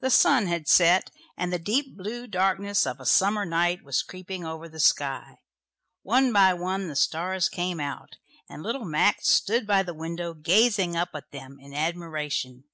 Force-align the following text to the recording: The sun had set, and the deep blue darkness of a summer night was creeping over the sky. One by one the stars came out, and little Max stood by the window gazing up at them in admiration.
The 0.00 0.10
sun 0.10 0.46
had 0.48 0.66
set, 0.66 1.08
and 1.36 1.52
the 1.52 1.60
deep 1.60 1.96
blue 1.96 2.26
darkness 2.26 2.88
of 2.88 2.98
a 2.98 3.06
summer 3.06 3.44
night 3.44 3.84
was 3.84 4.02
creeping 4.02 4.44
over 4.44 4.68
the 4.68 4.80
sky. 4.80 5.38
One 6.02 6.32
by 6.32 6.54
one 6.54 6.88
the 6.88 6.96
stars 6.96 7.48
came 7.48 7.78
out, 7.78 8.16
and 8.50 8.64
little 8.64 8.84
Max 8.84 9.28
stood 9.28 9.64
by 9.64 9.84
the 9.84 9.94
window 9.94 10.34
gazing 10.34 10.96
up 10.96 11.10
at 11.14 11.30
them 11.30 11.56
in 11.60 11.72
admiration. 11.72 12.64